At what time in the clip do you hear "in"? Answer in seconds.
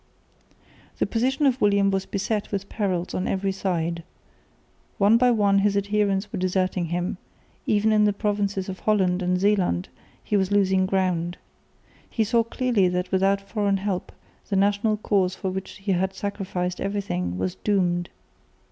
7.91-8.05